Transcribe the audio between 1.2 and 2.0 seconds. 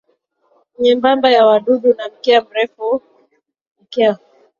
ya wadudu